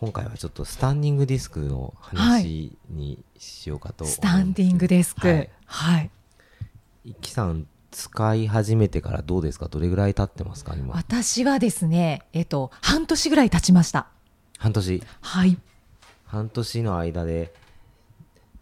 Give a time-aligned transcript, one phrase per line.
[0.00, 5.28] 今回はちょっとスタンディングディスクのは話にしようかと思うんですスタンディングデスク。
[5.28, 6.10] ははい
[7.04, 7.10] い。
[7.10, 9.68] いきさん使い始めてからどうですか？
[9.68, 10.74] どれぐらい経ってますか？
[10.74, 14.06] 今私はですね、えっと、半年ぐらい経ちました。
[14.56, 15.02] 半年？
[15.20, 15.58] はい。
[16.24, 17.52] 半年の間で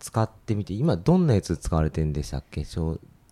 [0.01, 2.65] 使ってみて今どんなやつ使われてるんでしたっけ？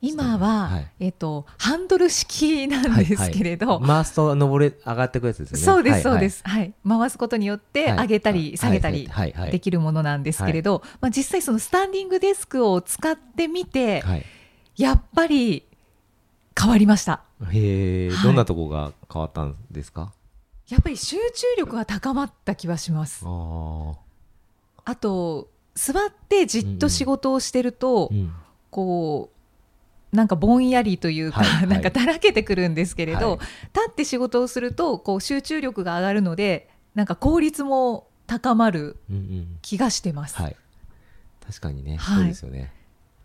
[0.03, 0.93] 今は、はい。
[1.01, 3.89] えっと、ハンドル式なんですけれど、はいはい。
[3.89, 5.65] 回すと登れ上がってくるやつですよね。
[5.65, 6.43] そうです、はいそうです。
[6.45, 6.75] はい。
[6.87, 7.99] 回すことによって、はい。
[8.03, 14.25] 上げたり、下げたりはいはいできるものなんですけれど、まあ、実際そのスタンディングデスクを使ってみて、はい。
[14.77, 15.67] やっぱり
[16.61, 17.23] 変わりました。
[17.51, 18.23] へえ、はい。
[18.23, 20.13] どんなとこが変わったんですか？
[20.69, 23.25] やっぱり集中力が高まった気はします。
[23.27, 23.95] あ
[24.85, 28.33] あと座ってじっと仕事をしてると、あうん。
[28.71, 29.36] こう
[30.17, 31.67] なんかぼんやりというか、はいはい。
[31.69, 33.39] なんかだらけてくるんですけれど、はい。
[33.39, 33.51] 立
[33.91, 39.59] って仕事をするとこう集中力が上がるのでなんか効率も高まるうんうん。
[39.63, 40.57] 気がしてます、はい。
[41.47, 42.17] 確かにね、はい。
[42.17, 42.73] そうですよね。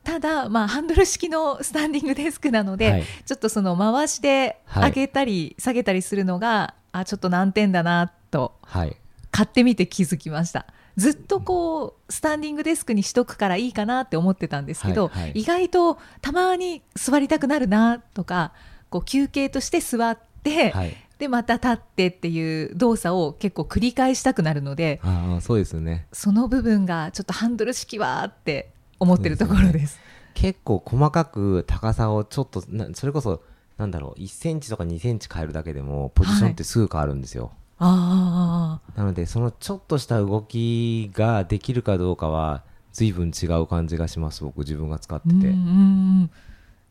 [0.03, 3.03] ただ、まあ、ハンドル式のスタンディングデスクなので、はい。
[3.25, 4.89] ちょっとその回してはい。
[4.89, 8.95] 上げたり下げたりするのが、あちょっと難点だなとはい。
[9.31, 10.65] 買ってみて気づきました
[10.97, 15.31] ずっとこうスタンディングデスクにしとくからいいかなって思ってたんですけど、はいはい。
[15.35, 18.53] 意外とたまに座りたくなるなとか
[18.89, 20.95] こう休憩として座って、はい。
[21.19, 26.07] でまた立ってっていう動作を結構繰り返したくなるのでああそうですよね。
[26.11, 29.99] その部分がちょっとハンドル式はって思ってるところです。
[30.33, 33.43] 結構細かく高さをちょっとなそれこそ
[33.77, 46.29] なんだろう1センチとか2センチ変えるだけでもポジションってすぐ変わるんですよ、ああなのでそのちょっとした動きができるかどうかは随分違う感じがします僕自分が使ってて、うん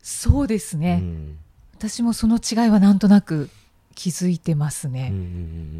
[0.01, 1.37] そうですね、うん。
[1.77, 3.49] 私もその違いはなんとなく
[3.95, 5.29] 気づいてますね、うんうんうんう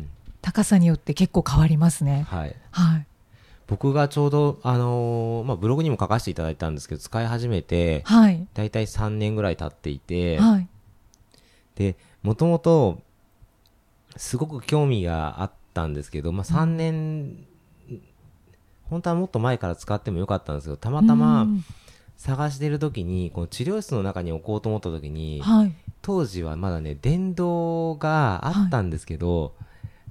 [0.04, 0.10] ん。
[0.42, 2.26] 高さによって結構変わりますね。
[2.30, 2.56] はい。
[2.72, 3.06] はい。
[3.68, 8.46] 僕がちょうど、あのーまあ、ブログにも書かせていただいたんですけど使い始めてはい。
[8.54, 10.68] 大体3年ぐらい経っていて、はい。
[11.76, 13.02] でもともと
[14.16, 17.46] すごく興味があったんですけど、まあ、3年、
[18.90, 21.64] 本当はもっと前から使ってもよかったんですけどたまたまうん。
[22.18, 25.74] 探してる時にこの治療室の中に置こうと思った時にはい。
[26.04, 29.56] 当時はまだね電動があったんですけど、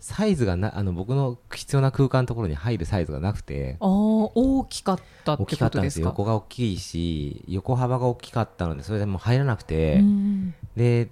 [0.01, 3.89] サイズがなあの僕の必要な空間のところに入るサイズがなくてあー
[4.35, 10.55] 大きかったって大きかったんでよことですすか横が大きいし横幅が大きかったのでそれでもう入らなくて、うん。
[10.75, 11.11] で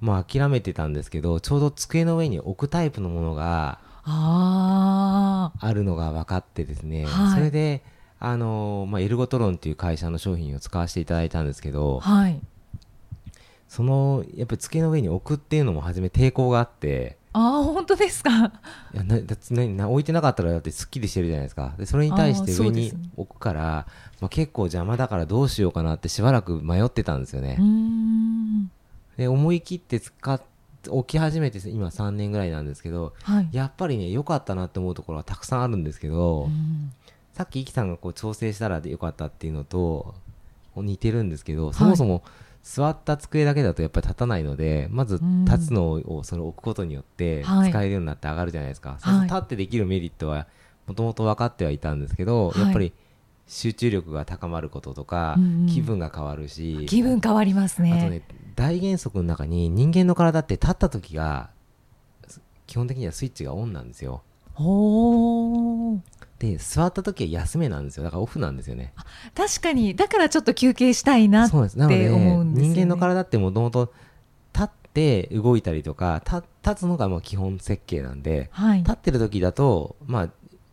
[0.00, 7.34] もう諦めてたんですけどちょうど机の上に置くタイプのものがああるのが分かってですね、はい。
[7.34, 7.82] それで
[8.18, 12.40] あの、まあ、エルゴトロンっていう会社の商品を使わせていただいたんですけどあはい。
[13.68, 18.30] そのやっぱり机の上に置くっていうのも初め抵抗があってああ本当ですか？
[18.92, 21.74] いやなだなな置いてなかったらだってすっきりしてるじゃないですか。
[21.78, 23.86] でそれに対して上に置くから、
[24.20, 27.58] まあ、結構邪魔だからどうしようかなってしばらく迷ってたんですよね、
[29.20, 30.40] で思い切って使っ
[30.88, 33.48] 置き始めて今3年ぐらいなんですけどはい。
[33.52, 36.90] やっぱりね良かったなって思うところはたくさんあるんですけど、うん。
[37.34, 40.14] さっきイキさんがこう調整したらで良かったっていうのと
[40.74, 42.22] 似てるんですけど、そもそも
[42.62, 47.68] 座った机だけだとやっぱり立たないのでまずうん立つのをその置くことによって使はい。
[47.68, 49.24] えるようになって上がるじゃないですか、はい。
[49.26, 50.46] 立ってできるメリットは
[50.86, 52.60] もともと分かってはいたんですけど、はい。
[52.62, 52.94] やっぱり
[53.50, 55.66] 集中力が高まることとか、うんうん。
[55.66, 56.86] 気分が変わるし。
[56.88, 57.92] 気分変わりますね。
[57.92, 58.22] あとね
[58.54, 61.50] 大原則の中に人間の体って立った時が
[62.68, 64.22] 基本的にはスイッチがオンなんですよ。
[66.38, 68.04] で座った時は休めなんですよ。
[68.04, 68.94] だからオフなんですよね。
[69.34, 69.96] 確かに。
[69.96, 73.92] だからちょっと休憩したいなって思うんですよ、ね、人間の体ってもともと
[74.54, 78.78] 立って動いたりとか立立つのがまあ基本設計なんではい。
[78.78, 80.30] 立ってる時だとまあ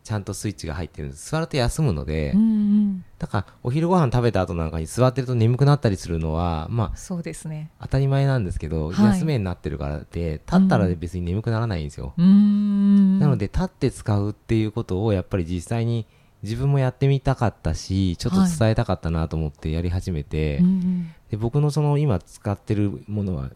[0.07, 1.31] ちゃんとスイッチが入ってるんです。
[1.31, 3.05] 座ると休むので、うんうん。
[3.19, 7.71] だからお昼ご飯食べた後なんかに座ってると眠くなったりするのはまあそうですね。
[7.81, 9.05] 当たり前なんですけど、はい。
[9.15, 13.19] 休めになってるからで立ったら別に眠くならないんですよ、うーん。
[13.19, 16.07] なので立って使うっていうことをやっぱり実際に
[16.41, 21.13] 自分もやってみたかったしちょっと伝えたかったなと思ってやり始めて、うんうん。
[21.31, 23.49] で僕のその今使ってるものは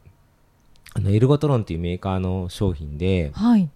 [0.95, 3.69] あのエルゴトロンっていうメーカーの商品ではい。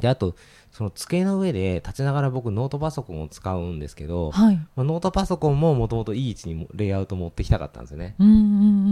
[0.00, 0.34] であと
[0.72, 4.56] その机の上で立ちながら僕ノートパソコンを使うんですけど、はい。
[4.76, 8.14] まあ、ノートパソコンももともといい位置にレイアウト持ってきたかったんですよね。
[8.18, 8.38] うんうんう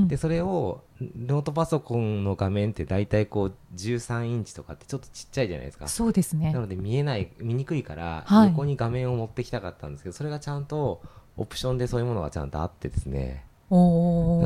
[0.04, 0.08] ん。
[0.08, 5.86] でそれをノートパソコンの画面って大体こう13インチとかってちょっとちっちゃいじゃないですか。
[5.86, 6.60] そうですねな。
[6.60, 11.00] ので見えない見にくいからはい横に画面を持ってきたかったんですけど、それがちゃんと
[11.36, 13.44] オプションでそういうものがちゃんとあってですね。
[13.70, 13.76] な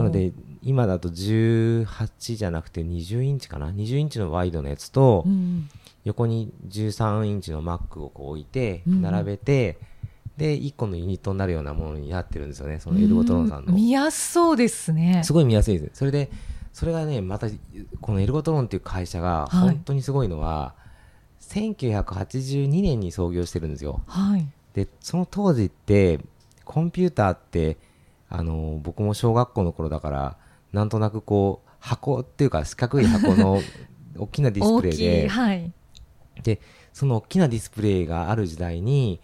[0.02, 0.32] ので
[0.62, 5.68] 今だと18じゃなくて20インチかな？20インチのワイドのやつとうん
[6.04, 9.78] 横に13インチの Mac をこう置いてうん並べて、
[10.36, 15.22] で1個のユニットになるようなものになってるんですよねそのエルゴトロンさんのうん見やすそうですね。
[15.24, 16.30] すごい見やすいですそれで
[16.72, 17.48] それがねまた
[18.00, 20.74] このエルゴトロンっていう会社がはい本当にすごいのは、
[21.40, 24.48] 1982年に創業してるんですよはい。
[24.74, 26.18] でその当時って
[26.64, 27.76] コンピューターって
[28.30, 30.36] あの僕も小学校の頃だから
[30.72, 33.60] なんとなくこう箱っていうか四角い箱の
[34.16, 34.80] 大きなディス。
[34.80, 35.72] プレイではい。
[36.42, 36.60] で
[36.92, 39.20] その大きなディスプレイがある時代に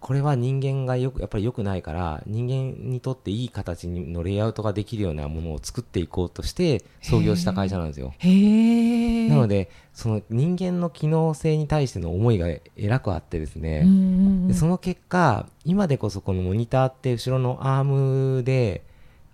[0.00, 8.14] これは人間がよくやっぱり良くないから人間にとっていい形のレイアウトができるようなものを作っていこうとして創業した会社なんですよ。
[9.28, 13.84] なのでその人間の機能性に対しての思いがえらくあってですね、
[14.46, 18.84] でその結果今でこそこのモニターって後ろのアームで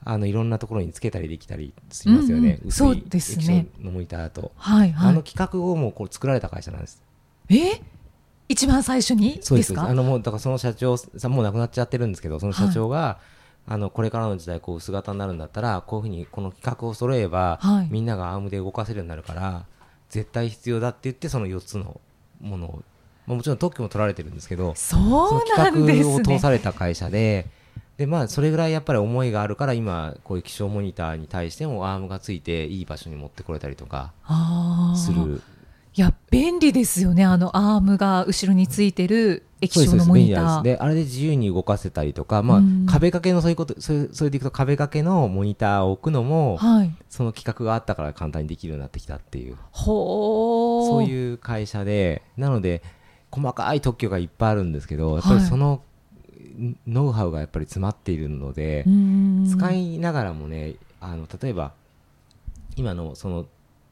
[0.03, 2.69] あのいろんなところにつけたりできたりしますよね、うんうん。
[2.69, 5.11] 薄い液晶のモニターだと、はいはい。
[5.11, 5.23] あの。
[5.23, 7.03] 企画をもうこう作られた会社なんです
[7.51, 7.81] え？
[8.49, 9.39] 一番最初に？
[9.41, 9.73] そうです。
[9.73, 9.89] か？
[9.89, 13.19] あのもうだからその社長さんもう亡くなっちゃってるんですけどその社長が、
[13.67, 17.89] あのこれからの時代こう薄型になるんだったらこういうふうにこの企画を揃えれば、はい。
[17.91, 19.65] みんながアームで動かせるようになるから
[20.11, 22.01] 絶対必要だって言ってその4つの
[22.41, 22.83] ものを、
[23.27, 25.01] まあ、もちろん特許も取られてるんですけどそう
[25.57, 26.39] なんです企画を通ね。
[26.39, 27.47] された会社で、
[27.97, 34.13] でまあ、それぐらいやっぱり思いがあるから、今、こういう気象モニターに対してもアームがついて、いい場所に持ってこれたりとか。
[34.97, 35.41] する、
[35.97, 37.25] いや便利ですよね。
[37.25, 40.63] あのアームが後ろについてる液晶のモニター。
[40.63, 46.95] であれで自由に動かせたりとか、まあうん、壁掛けのそういうこと、それそれでいくと、壁掛けのモニターを置くのも、はい。
[47.09, 50.89] その企画があったから簡単にできるようになってきたっていう、ほう。
[50.89, 52.83] そういう会社で、なので、
[53.31, 55.83] 細かい特許がいっぱいあるんですけど、やっぱりはいその
[56.87, 61.73] ノウハウがやっぱり詰まっているので、うん使いながらもねあの例えば
[62.77, 63.47] 今のその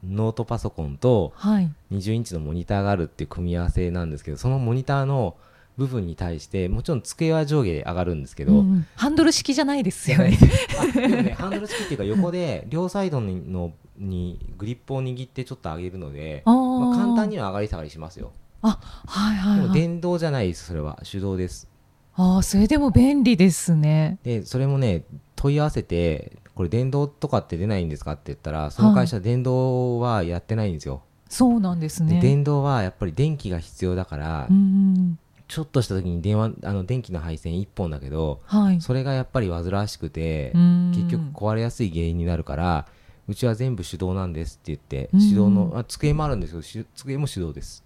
[0.04, 1.70] ノートパソコンとはい。
[1.93, 5.37] 20インチのモニターがあるっていう組み合わせなんですけどそのモニターの
[5.78, 10.37] 部分に対してもちろん机は上下で上がるんですけど、うんうんハンドル式じゃないですよね。
[10.94, 18.32] ねハンドル式っていうか横で両サイドにのにグリップを握ってちょっと上げるので、まあ、簡単には上がり下がりしますよ
[18.62, 19.81] あ、はいはいでもはい。
[19.81, 21.69] 電動じゃないですそれは手動です
[22.14, 24.19] ああ、それでも便利ですね。
[24.22, 25.04] でそれもね
[25.37, 32.16] 問い合わせてこれ電動とかって出ないんですかって言ったらその会社電動はやってないんですよ、そうなんですね。
[32.16, 34.58] で電動はやっぱり電気が必要だから、うんう
[35.00, 35.19] ん。
[35.49, 38.81] ちょっとした時に電話あの電気の配線1本だけどはい。
[38.81, 42.87] それがやっぱり煩わしくてうん結局壊れやすい原因になるから
[43.28, 47.84] うちは全部手動なんですって言ってうん手動のあ机もあるんですけどし机も手動です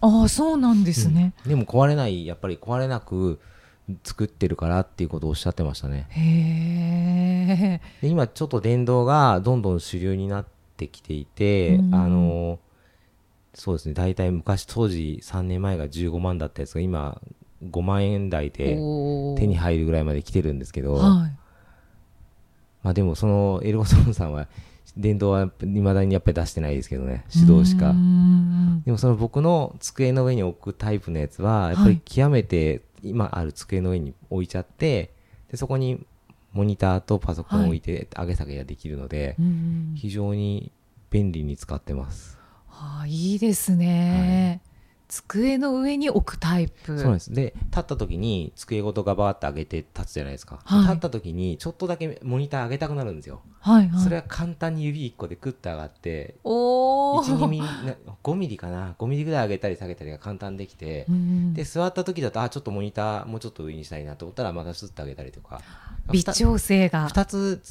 [0.00, 1.34] ああ、そうなんですね。
[1.46, 3.38] でも壊れないやっぱり壊れなく
[4.02, 6.06] 作ってるからっていうことをおっしゃってましたね。
[6.10, 10.46] へ今ちょっと電動がどんどん主流になっ
[10.76, 11.94] てきていて、うん。
[11.94, 12.58] あの
[13.52, 17.20] そうですね大体昔当時3年前が15万だったやつが今
[17.70, 21.36] 5万円台で手に入るぐらいまで来てるんですけど、はい。
[22.82, 24.48] まあでもそのエルゴソンさんは
[24.96, 27.24] 電動はいまだにやっぱり出してないですけどね。
[27.32, 28.82] 手動しうかん。
[28.84, 35.12] でもその僕の机の上に置くタイプのやつはやっぱり極めて今ある机の上に置いちゃって
[35.50, 36.04] でそこに
[36.52, 40.70] モニターとパソコンを置いて上げ下げができるので、うん非常に
[41.10, 42.38] 便利に使ってます。
[42.68, 44.60] ああ、いいですね。
[45.14, 46.98] 机の上に置くタイプ。
[46.98, 47.32] そうです。
[47.32, 50.60] で、立った時に机ごとガバーって上げて立つじゃないですか。
[50.64, 53.40] はい立った時にちょっとだけモニター上げたくなるんですよ。
[53.60, 54.02] はいはい。
[54.02, 57.24] それは簡単に指1個でクッと上がって、おお。
[57.24, 65.60] 1、2ミリな、5ミリかな、5ミリぐらい上げたり下げたりが簡単できて、うんで、座った時だと、あ、ちょっとモニターもうちょっと上にしたいなと思ったら、またスッと上げたりとか。
[66.12, 67.08] 微調整が。
[67.08, 67.62] 2つ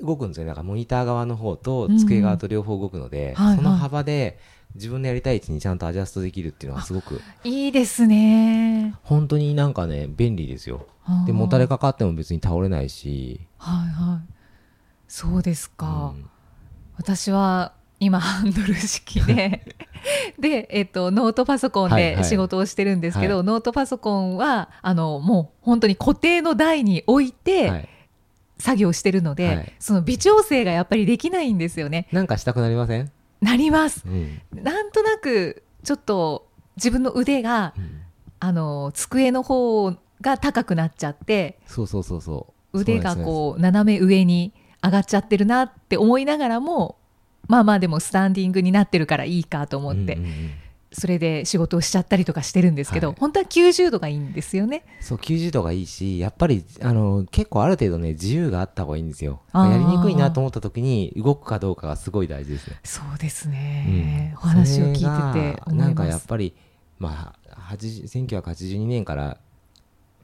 [0.00, 0.48] 動くんですよね。
[0.48, 4.38] なんかモニター側の方と机側と両方動くので、うんはいはいその幅で
[4.74, 8.94] 自分のやりたい位置にちゃんとアジャストできるっていうのはすごく、いいですね。
[9.02, 10.86] 本当になんかね、便利ですよ。
[11.26, 14.32] で、もたれかかっても別に倒れないし、はいはい。
[15.08, 16.14] そうですか。
[16.14, 16.30] うん
[16.96, 19.62] 私は今ハンドル式で
[20.38, 27.88] で、えっと、ノートパソコンはいはいで仕事をしてるんですけど、はノートパソコンはあのもう本当に固定の台に置いはてい。
[28.58, 32.06] 作業してるので、はいその微調整がやっぱりできないんですよね。
[32.12, 33.10] なんかしたくなりません？
[33.40, 34.04] なります。
[34.06, 34.40] うん。
[34.52, 38.00] なんとなくちょっと自分の腕がうん
[38.42, 46.96] あの机の方が高くなっちゃってそうそうそうそう腕がこう斜め上に上がっちゃってるなって思いながらも
[47.48, 50.50] まあまあでもスタンディングになってるからいいかと思って、うんうんうん
[50.92, 54.84] それで仕事をしちゃったりとかしてるんですけど、はい本当は90度がいいんですよね。
[55.00, 66.06] そう90度がいいしやっぱりあの結構ある程度ね自由があった方がいいんですよやりにくいなと思った時に動くかどうかがすごい大事ですねそうですね、うんお話を聞いててないんか。
[66.06, 66.54] やっぱり、
[66.98, 69.38] まあ、80 1982年から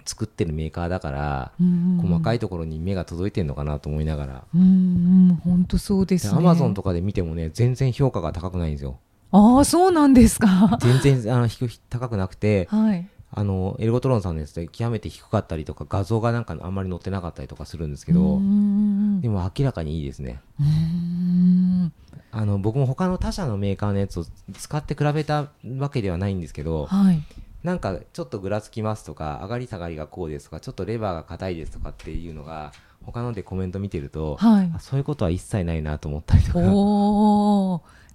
[0.04, 1.52] 作ってるメーカーだから、
[2.00, 2.36] 細かい。
[2.36, 6.38] いところに目が届いてるのかなと思いながら、本当そうですね。
[6.38, 9.00] アマゾンとかで見てもね全然評価が高くないんですよ
[9.32, 10.78] ああ、そうなんですか。
[10.80, 13.08] 全然あの低く高くなくてはい。
[13.32, 21.92] あのエルゴトロンさんのやつで極めて低かったりとか画像がなんかあんまり載ってなかったりとかするんですけど、うんでも明らかにいいですねうん
[22.30, 27.22] あの僕も他の他社のメーカーのやつを使って比べたわけではないんですけどはい。
[27.62, 32.72] なんかちょっとぐらつきますとか上がり下がりがこうですとかちょっとレバーが硬いですとかっていうのが
[33.04, 34.78] 他のでコメント見てると、はいあ。
[34.78, 36.60] そういうことは一切ないなと思ったりとか。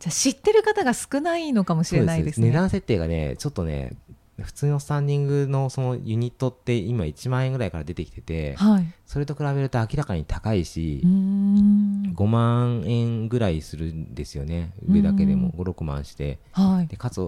[0.02, 2.48] じゃあ知ってる方が少ないのかもしれないですね。
[2.48, 3.94] 値段設定がねちょっとね
[4.42, 8.94] 普通のスタンディングのそのユニットって今1万円ぐらいから出てきててはい。
[9.06, 12.14] それと比べると明らかに高いしうーん。
[12.16, 16.88] 5万円ぐらいするんですよね上だけでも56万してはい。
[16.88, 17.20] でかつ、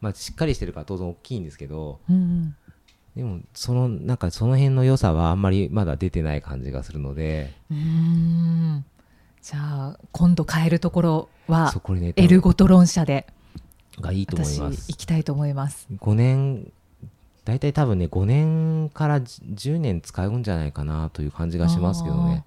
[0.00, 2.54] まあ、しっかりしてるから当然大きいんですけどうん。
[3.16, 8.84] でもそのなんかその辺の良さはあんまりまだ出てない感じがするのでうーん。
[9.42, 11.72] じゃあ今度変えるところは
[12.16, 13.26] エルゴトロン社で
[14.00, 15.86] がいいと思い私ます行きたいと思います。
[15.98, 16.72] 5年
[17.44, 22.44] 大体多分ね5年から10年使うんじゃないかなという感じがしますけどね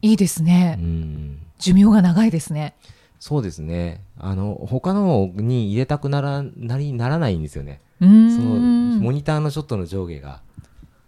[0.00, 0.76] いいですうね。
[0.76, 2.74] ん寿命が長いですね。
[3.20, 8.10] そうですねあの他のに入れたくならなりならないんですよねその
[8.54, 9.00] ん。
[9.00, 10.40] モニターのショットの上下が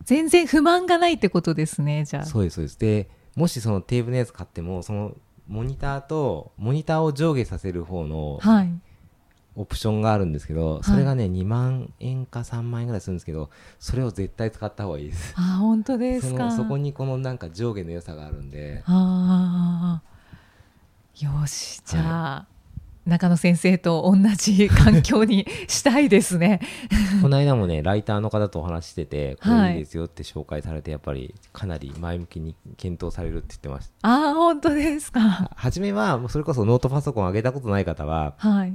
[0.05, 2.05] 全然不満がないってことですね。
[2.05, 2.27] じゃあ。
[2.27, 5.17] そうですそうですでもしそのテーブルのやつ買ってもその
[5.49, 8.71] モニターとモニターを上下させる方のはい。
[9.57, 16.51] オプションがあるんですけど、それがね2万円か3万円ぐらいするんですけどそれを絶対使った方がいいですあ本当ですか。
[16.53, 20.11] そのそこにこのなんか上下の良さがあるんでああ。
[21.21, 22.47] よし、じゃあ、
[23.11, 26.61] 中野先生と同じ環境にしたいですね。
[27.21, 35.51] この間もねライターの方とお話ししててこはいれいいですよって紹介されてやっぱりかなり前向きに検討されるって言ってましたああ、本当ですか。
[35.57, 38.73] 初めはもうそれこそノートパソコン上げたことない方ははい。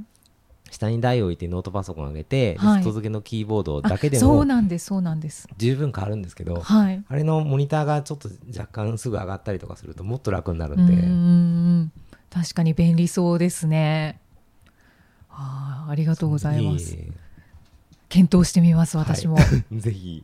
[0.72, 5.48] 下に台を置いてノートパソコン上げて、はい外付けのキーボードあだけでそうもなんです、そうなんです。
[5.58, 7.04] 十分変わるんですけど、はい。
[7.08, 11.92] あれのモニターがちょっと若干すぐ上がったりとかするともっと楽になるうんで、
[12.30, 14.20] 確かに便利そうですね。
[15.36, 16.98] ああ、ありがとうございます。
[18.10, 19.38] 検討してみます、私も。
[19.72, 20.24] え ぜひ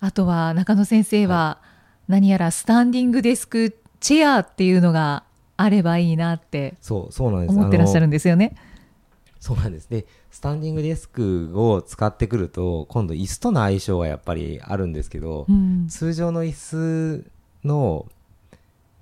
[0.00, 1.58] あとは中野先生は
[2.08, 5.24] 何やらスタンディングデスクチェアっていうのが
[5.56, 8.54] あればいいなってそうそうなんです思ってらっしゃるんですよね。
[9.40, 17.30] そうなんですでスタンディングデスクを使ってくると今度椅子との相性がやっぱりあるんですけど、うん、通常の椅子
[17.64, 18.06] の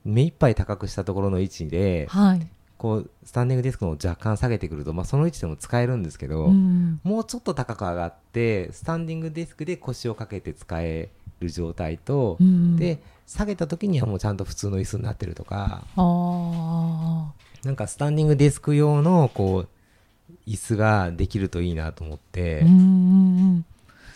[0.04, 2.46] 目いっぱい高くしたところの位置ではい。
[2.78, 17.32] こうスタンディングデスクの若干下げてくると、まあ、その位置でも使えるんですけど、うん、もうちょっと高く上がってスタンディングデスクで腰をかけて使える状態と、うん、で下げた時にはもうちゃんと普通の椅子になってるとかあ
[17.64, 19.68] なんかスタンディングデスク用のこう
[20.46, 23.64] 椅子ができるといいなと思って、あ、うんうん。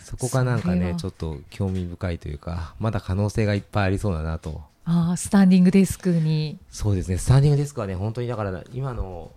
[0.09, 6.59] そこがなんかねちょっと興味深いというかまだ可能性がいっぱいありそうだなとあースタンディングデスクに。
[6.71, 7.19] そうですね。
[7.19, 9.31] スタンディングデスクはね本当にだから今の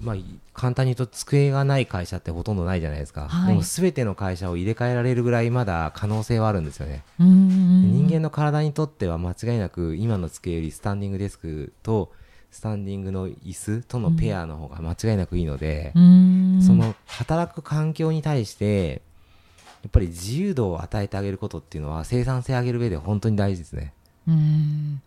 [0.00, 0.16] まあ
[0.52, 3.48] 簡単に言うと机がない会社ってほとんどないじゃないですか、はい。
[3.48, 12.12] でも全ての会社を入れ替えられるぐらいまだ可能性はあるんですよね、人間の体にとっては間違いなく今の机よりスタンディングデスクと
[12.50, 16.60] スタンディングの椅子とのペアの方が間違いなくいいので、うん。
[16.60, 19.02] その働く環境に対して
[19.82, 23.92] やっぱり自由度を与えてあげることっていうのは生産性を上げる上で本当に大事ですね。
[24.28, 25.02] うん。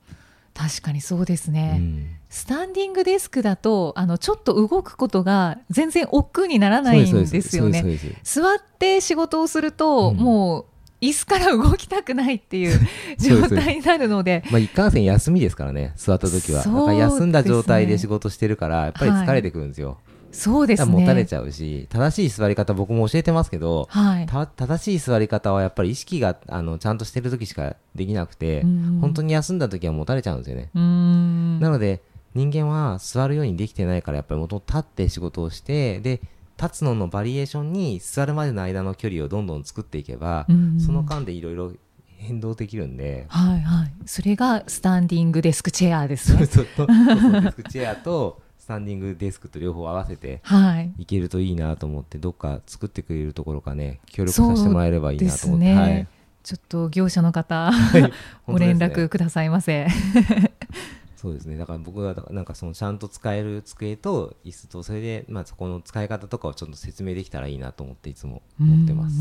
[0.54, 1.78] 確かにそうですね。
[1.80, 2.08] うん。
[2.30, 7.84] スタンディングデスクだとあのちょっと動くことが全然億劫にならないんですよね。
[8.24, 10.18] 座って仕事をすると、うん。
[10.18, 10.66] もう
[11.02, 12.80] 椅子から動きたくないっていう
[13.18, 14.44] 状態になるので。
[14.52, 15.94] まあ一貫性休みですからね。
[15.96, 19.98] 座った時は、そうだから休んだ状態で仕事してるからやっぱり疲れてくるんですよ、
[20.32, 21.26] そうですだからもたれね。
[21.26, 24.26] ちゃうし正しい座り方僕も教えてますけどはい。
[24.26, 31.60] た正しい座り方はやっぱり意識があのちゃんとしてる時しかできなくて、うん本当に休んだ時はもたれちゃうんですよね、うん。
[31.60, 32.02] なので
[32.36, 36.22] 人間は座るようにできてないからやっぱり元々立って仕事をしてで
[36.62, 41.74] 立つののバリエーションに座るまでの間の距離をどんどん作っていけば、うんその間でいろいろ
[42.18, 43.92] 変動できるんで、はいはい。
[44.06, 46.46] それがスタンディングデスクチェアですね。
[46.48, 46.88] そうそう。
[46.88, 46.94] そ
[47.30, 50.94] うデスクチェアとスタンディングデスクと両方合わせてはい。
[51.00, 55.76] いけるといいなと思ってどっか作ってくれるところかね協力させてもらえればいいなと思って、ね。
[55.76, 56.08] はい。
[56.44, 57.72] ちょっと業者の方
[58.46, 59.88] 本ご連絡くださいませ。
[61.18, 61.58] そうですね。
[61.58, 69.16] だから僕はなんかそのちゃんと使える机と椅子とそれでまあそこの使い方とかをちょっと説明できたらいいなと思っていつも思ってます、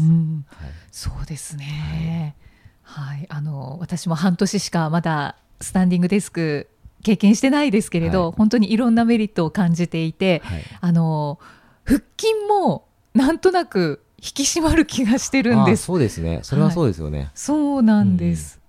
[0.92, 2.36] そうですね。
[2.82, 6.68] はい、あの私も半年しかまだスタンディングデスク
[7.02, 8.32] 経験してないですけれど、はい。
[8.36, 10.62] 本当にいろんなメリットを感じていてはい。
[10.80, 11.38] あの
[11.84, 15.84] 腹筋もなんとなく引き締まる気がしてるんです。
[15.84, 16.40] あそうですね。
[16.42, 18.60] それはそうですよね、そうなんです、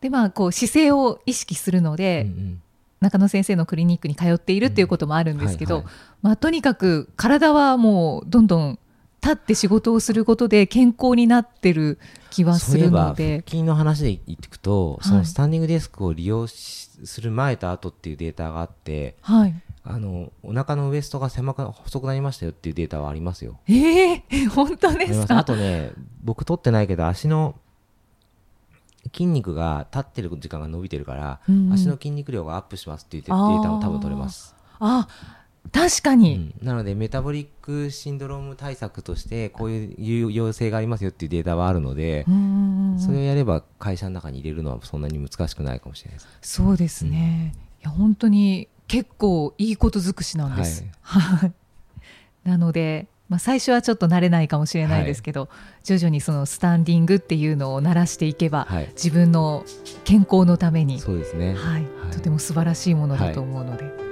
[0.00, 2.62] でまあこう姿勢を意識するので、うんうん。
[3.00, 5.94] 中野先生のクリニックに通っているっていうこともあるんですけど、はいはい。
[6.22, 8.78] まあ、とにかく体はもうどんどん
[9.22, 11.98] 立って仕事をすることで健康になってる
[12.30, 19.54] 気はするそういえば腹ので筋の話で言っていくと、いそのスタンディングデスクを利用しする前と後っていうデータがあってはい。
[19.84, 23.58] あのお腹のウエストが狭く細くなりましたよっていうデータはありますよ。
[23.66, 24.22] ええ
[24.54, 25.38] 本当ですすか？
[25.38, 27.54] あとね僕取ってないけど足の
[29.12, 31.72] 筋肉が立ってる時間が伸びてるから、うんうん。
[31.72, 35.08] 足の筋肉量がアップしますっていうデータも多分取れます、あ
[35.72, 36.54] 確かうに、ん。
[36.62, 46.28] なのでメタボリックシンドローム対策としてこういう有用性がありますよっていうデータはあるのでう、んそれをやれば会社の中に入れるのはそんなに難しくないかもしれないです。
[46.42, 51.52] そうですね、いや本当に結構いいこと尽くしなんです、はい、
[52.48, 55.50] なので、まあ、最初はちょっと慣れないかもしれないですけど、
[55.84, 58.88] 徐々にそのスタンディングっていうのを慣らしていけば、はい。
[58.94, 59.64] 自分の
[60.04, 61.82] 健康のために、そうですね、はい。
[61.82, 62.10] はい。
[62.10, 64.07] とても素晴らしいものだと思うので、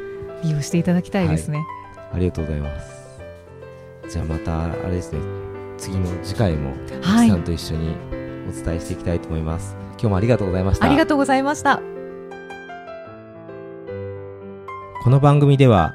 [0.46, 1.64] 利用していただきたいですね。
[2.12, 3.20] ありがとうございます。
[4.08, 5.18] じゃあまたあれですね。
[5.76, 6.70] 次の次回も
[7.02, 7.26] はい。
[7.26, 7.94] 岸さんと一緒に
[8.48, 10.86] お伝えしていきたいと思います、今日もありがとうございました。
[10.86, 11.82] ありがとうございました。
[15.02, 15.94] この番組では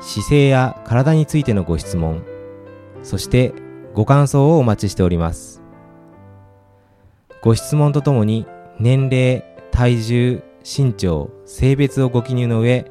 [0.00, 2.22] 姿勢や体についてのご質問
[3.02, 3.54] そして
[3.94, 5.62] ご感想をお待ちしております。
[7.42, 8.46] ご質問とともに
[8.80, 12.90] 年齢体重身長性別をご記入の上